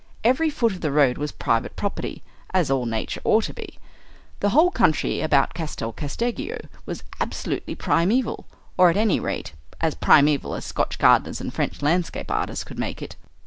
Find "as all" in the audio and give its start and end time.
2.55-2.87